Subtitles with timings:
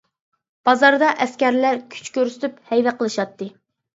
[0.67, 3.51] بازاردا ئەسكەرلەر كۈچ كۆرسىتىپ ھەيۋە قىلىشاتتى.